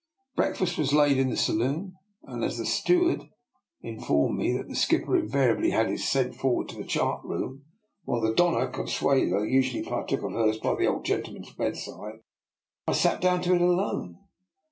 Breakfast 0.35 0.79
was 0.79 0.93
laid 0.93 1.19
in 1.19 1.29
the 1.29 1.37
saloon; 1.37 1.93
and 2.23 2.43
as 2.43 2.57
the 2.57 2.65
steward 2.65 3.25
in 3.81 3.99
formed 4.01 4.35
me 4.39 4.51
that 4.57 4.67
the 4.67 4.73
skipper 4.75 5.15
invariably 5.15 5.69
had 5.69 5.89
his 5.91 6.07
sent 6.09 6.33
forward 6.33 6.69
to 6.69 6.75
the 6.75 6.83
chart 6.83 7.23
room, 7.23 7.65
while 8.05 8.19
the 8.19 8.33
Doiia 8.33 8.73
Consuelo 8.73 9.43
usually 9.43 9.83
partook 9.83 10.23
of 10.23 10.31
hers 10.31 10.57
by 10.57 10.73
the 10.73 10.87
old 10.87 11.05
gentleman's 11.05 11.53
bedside, 11.53 12.21
I 12.87 12.93
sat 12.93 13.21
down 13.21 13.43
to 13.43 13.53
it 13.53 13.61
alone. 13.61 14.17